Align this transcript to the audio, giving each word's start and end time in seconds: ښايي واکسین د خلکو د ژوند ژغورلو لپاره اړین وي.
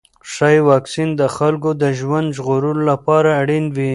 ښايي 0.31 0.59
واکسین 0.69 1.09
د 1.21 1.23
خلکو 1.37 1.69
د 1.81 1.83
ژوند 1.99 2.27
ژغورلو 2.37 2.81
لپاره 2.91 3.29
اړین 3.41 3.65
وي. 3.75 3.89